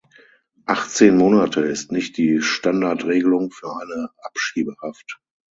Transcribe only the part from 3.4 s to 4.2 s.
für eine